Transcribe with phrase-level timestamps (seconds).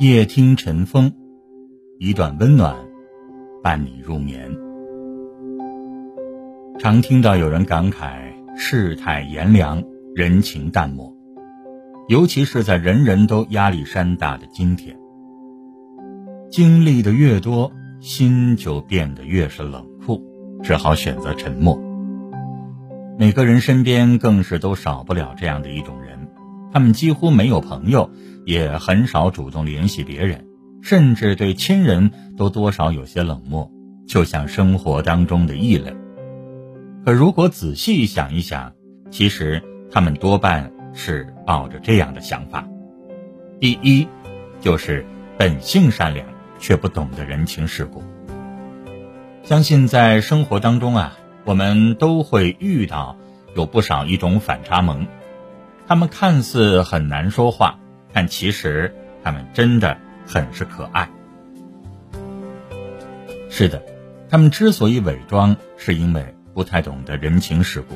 [0.00, 1.12] 夜听晨风，
[2.00, 2.74] 一段温暖
[3.62, 4.50] 伴你入眠。
[6.80, 8.18] 常听到有人感慨
[8.56, 11.14] 世态炎凉，人情淡漠，
[12.08, 14.98] 尤其是在人人都压力山大的今天，
[16.50, 20.20] 经历的越多，心就变得越是冷酷，
[20.64, 21.80] 只好选择沉默。
[23.16, 26.28] 每个人身边更是都少不了这样的一种人，
[26.72, 28.10] 他们几乎没有朋友。
[28.44, 30.46] 也很少主动联系别人，
[30.82, 33.70] 甚至对亲人都多少有些冷漠，
[34.06, 35.94] 就像生活当中的异类。
[37.04, 38.72] 可如果仔细想一想，
[39.10, 42.66] 其实他们多半是抱着这样的想法：
[43.60, 44.06] 第一，
[44.60, 45.04] 就是
[45.38, 46.26] 本性善良
[46.58, 48.02] 却不懂得人情世故。
[49.42, 53.16] 相信在生活当中啊，我们都会遇到
[53.54, 55.06] 有不少一种反差萌，
[55.86, 57.78] 他们看似很难说话。
[58.14, 61.10] 但其实他们真的很是可爱。
[63.50, 63.82] 是的，
[64.30, 67.94] 他们之所以伪装，是因为不太懂得人情世故。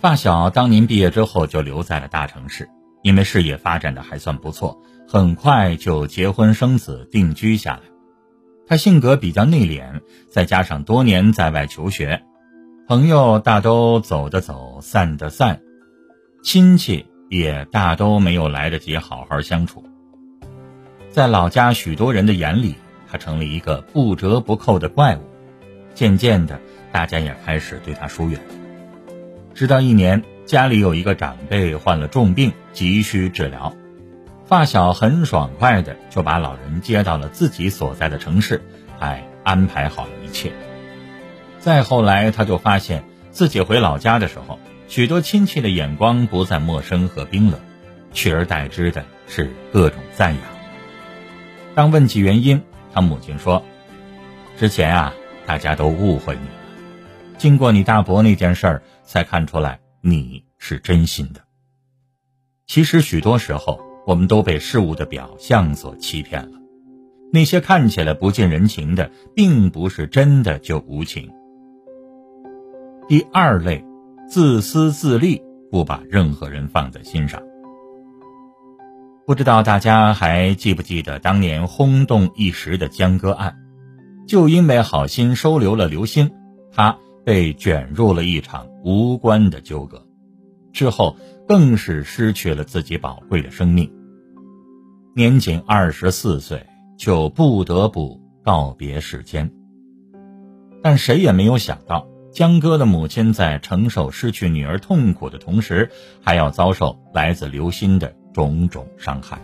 [0.00, 2.68] 发小当年毕业之后就留在了大城市，
[3.02, 7.80] 因为事业发展的还算不错，很快就结婚生子定居下来。
[8.66, 10.00] 他性格比较内敛，
[10.30, 12.22] 再加上多年在外求学，
[12.86, 15.60] 朋友大都走的走，散的散，
[16.42, 17.06] 亲戚。
[17.34, 19.84] 也大都没有来得及好好相处。
[21.10, 22.76] 在老家许多人的眼里，
[23.10, 25.20] 他成了一个不折不扣的怪物。
[25.94, 26.60] 渐渐的，
[26.92, 28.40] 大家也开始对他疏远。
[29.52, 33.74] 直到一年，家里有一个长辈患了重病，急需治疗，
[34.44, 38.62] 发小很爽快的就把老人接到了自己所在的城市，
[38.98, 40.52] 还安排好了一切。
[41.58, 44.60] 再后来，他就发现自己回老家的时候。
[44.86, 47.58] 许多亲戚的眼光不再陌生和冰冷，
[48.12, 50.42] 取而代之的是各种赞扬。
[51.74, 53.64] 当问起原因，他母亲说
[54.56, 55.14] ：“之前啊，
[55.46, 56.54] 大家都误会你了。
[57.38, 61.40] 经过你大伯那件事儿，才看出来你是真心的。
[62.66, 66.58] 其实许多时候，我们都被事物的表象所欺骗了。
[67.32, 71.32] 那些看起来不近人情的，并不是真的就无情。”
[73.08, 73.84] 第二类。
[74.28, 77.42] 自私自利，不把任何人放在心上。
[79.26, 83.56] 不知道大家还记不记得当年轰动一时的江歌案？
[84.26, 86.30] 就因为好心收留了刘鑫，
[86.72, 90.06] 他被卷入了一场无关的纠葛，
[90.72, 93.90] 之后更是失去了自己宝贵的生命。
[95.14, 99.50] 年仅二十四岁，就不得不告别世间。
[100.82, 102.06] 但谁也没有想到。
[102.34, 105.88] 江哥的母亲在承受失去女儿痛苦的同时，
[106.20, 109.38] 还要遭受来自刘鑫的种种伤害。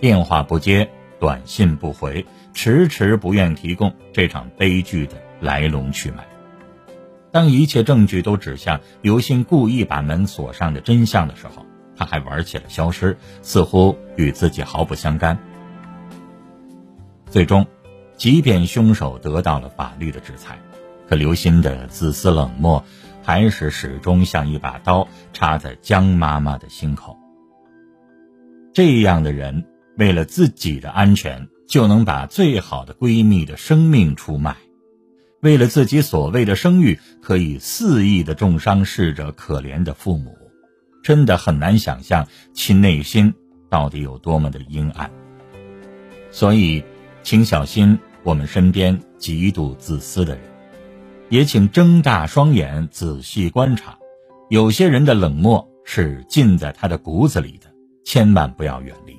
[0.00, 0.90] 电话不接，
[1.20, 6.26] 短信不回，迟迟不愿提供这场悲剧的来龙去脉。
[7.30, 11.64] 当一切证据都指向刘鑫故意把门锁上的真相的时候，
[11.96, 15.38] 他还玩起了消失，似乎与自己毫不相干。
[17.30, 17.64] 最终，
[18.16, 20.58] 即便凶手得到了法律的制裁。
[21.08, 22.84] 可刘鑫的自私冷漠，
[23.22, 27.16] 还是始终像一把刀插在江妈妈的心口。
[28.74, 29.64] 这样的人，
[29.96, 34.52] 为了自己的安全，就能把最好的闺蜜的生命出卖；
[35.40, 40.36] 为了自己所谓的声誉，可以肆意的重伤逝者可怜的父母。
[41.02, 43.32] 真的很难想象其内心
[43.70, 45.10] 到底有多么的阴暗。
[46.30, 46.84] 所以，
[47.22, 50.57] 请小心我们身边极度自私的人。
[51.30, 53.98] 也请睁大双眼仔细观察，
[54.48, 57.66] 有些人的冷漠是浸在他的骨子里的，
[58.04, 59.14] 千万不要远离。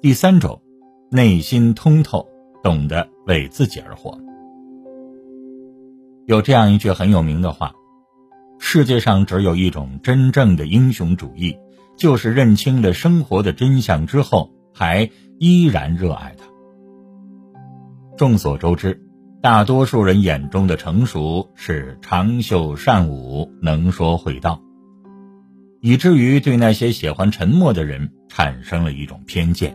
[0.00, 0.62] 第三种，
[1.10, 2.28] 内心通透，
[2.62, 4.16] 懂得为自己而活。
[6.26, 7.74] 有这样一句很有名的话：
[8.60, 11.56] 世界上只有一种真正的英雄主义，
[11.96, 15.10] 就是认清了生活的真相之后，还
[15.40, 16.44] 依然热爱它。
[18.16, 19.09] 众所周知。
[19.42, 24.60] 大多数人眼中的成熟是长袖善舞、能说会道，
[25.80, 29.74] 以至于对那些喜欢沉默的人产生了一种偏见。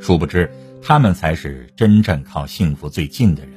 [0.00, 0.50] 殊不知，
[0.80, 3.52] 他们才是真正靠幸福最近的人。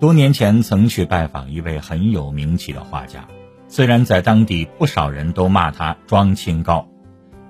[0.00, 3.28] 多年前曾去拜访一位很有名气的画家，
[3.68, 6.88] 虽然在当地不少人都骂他装清高，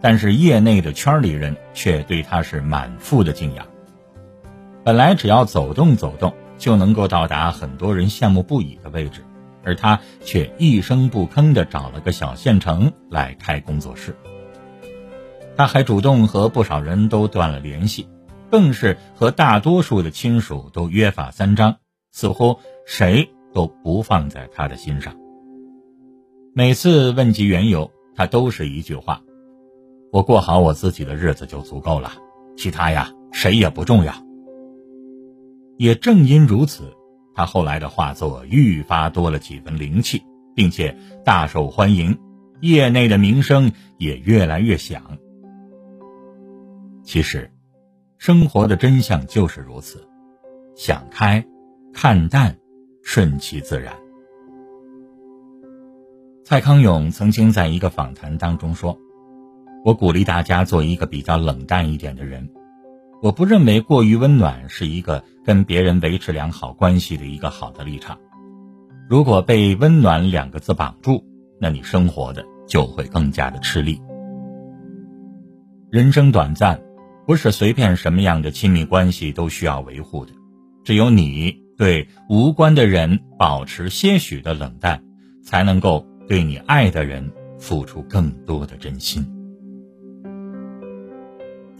[0.03, 3.67] 但是业内的圈里人却对他是满腹的敬仰。
[4.85, 9.25] 本来只要走动走动就能够到达很多人羡慕不已的位置，
[9.63, 14.17] 而他却一声不吭地找了个小县城来开工作室。
[15.57, 18.09] 他还主动和不少人都断了联系，
[18.51, 21.77] 更是和大多数的亲属都约法三章，
[22.11, 25.15] 似乎谁都不放在他的心上。
[26.55, 29.21] 每次问及缘由，他都是一句话
[30.11, 32.13] ：“我过好我自己的日子就足够了，
[32.57, 34.13] 其他呀，谁也不重要。”
[35.83, 36.97] 也正因如此，
[37.35, 40.23] 他后来的画作愈发多了几分灵气，
[40.55, 42.17] 并且大受欢迎，
[42.61, 45.19] 业内的名声也越来越响。
[47.03, 47.51] 其实，
[48.17, 50.07] 生活的真相就是如此：
[50.77, 51.45] 想开，
[51.93, 52.57] 看淡，
[53.03, 53.93] 顺其自然。
[56.45, 58.97] 蔡康永曾经在一个访谈当中说
[59.85, 62.49] ：“我鼓励大家做一个比较冷淡一点的人。
[63.23, 68.19] 我不认为过于温暖是一个跟别人维持良好关系的一个好的立场。
[69.09, 71.25] 如果被‘温暖’两个字绑住，
[71.61, 74.03] 那你生活的就会更加的吃力。
[75.91, 76.81] 人生短暂。”
[77.25, 80.33] 不是随便什么样的亲密关系都需要维护的，
[80.83, 85.05] 只有你对无关的人保持些许的冷淡，
[85.45, 87.31] 才能够对你爱的人
[87.61, 89.25] 付出更多的真心。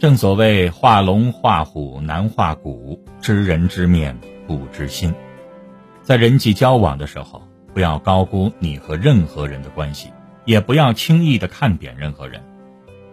[0.03, 5.15] 正所谓画龙画虎难画骨，知人知面不知心。
[6.01, 7.41] 在人际交往的时候，
[7.73, 10.11] 不要高估你和任何人的关系，
[10.43, 12.43] 也不要轻易的看扁任何人。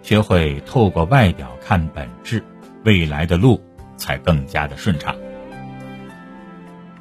[0.03, 2.43] 学会透过外表看本质，
[2.85, 3.63] 未来的路
[3.97, 5.15] 才更加的顺畅。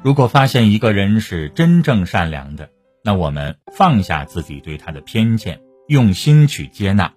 [0.04, 2.70] 如果发现一个人是真正善良的，
[3.02, 7.12] 那我们放下自己对他的偏见，用心去接纳。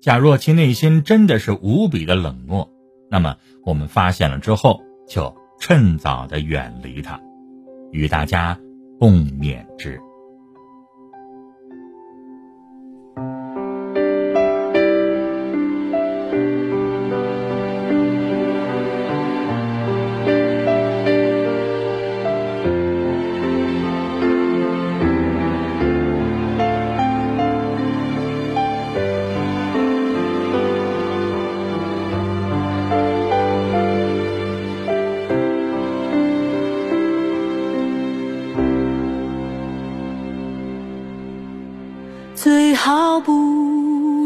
[0.00, 2.70] 假若其内心真的是无比的冷漠，
[3.10, 7.20] 那么我们发现了之后，就趁早的远离他，
[7.90, 8.58] 与大家
[9.00, 10.00] 共勉之。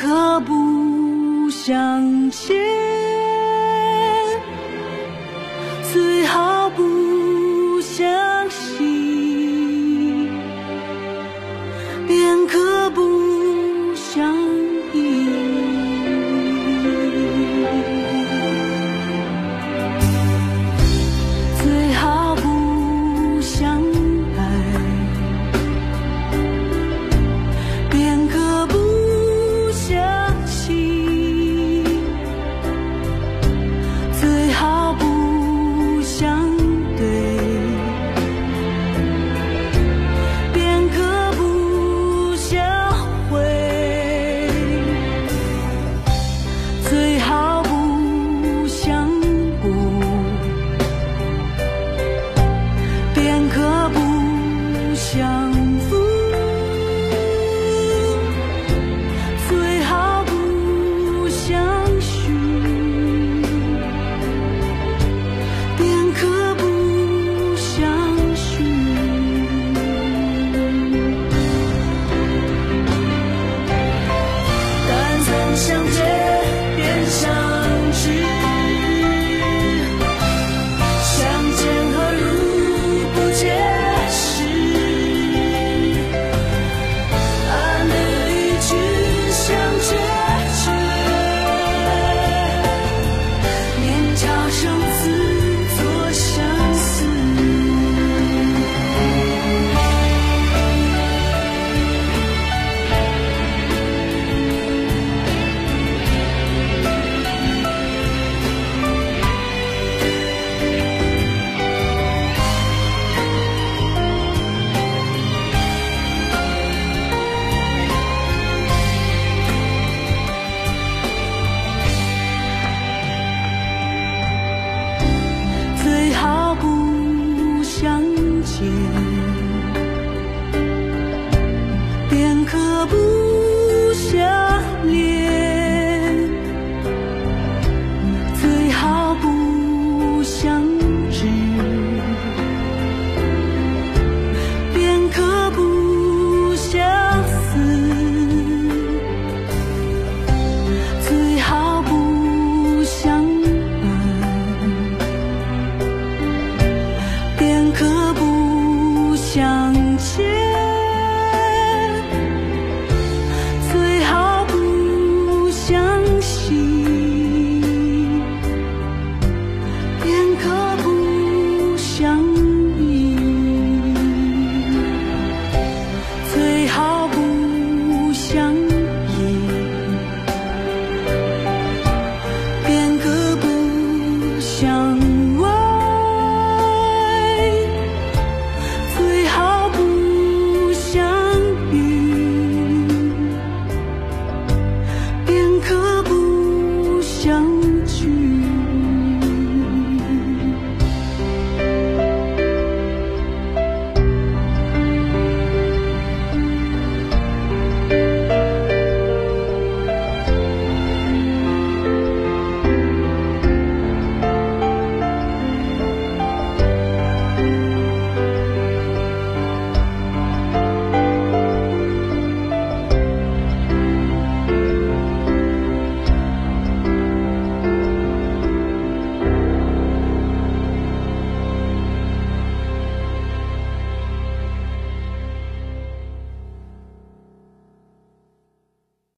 [0.00, 2.54] 可不想起，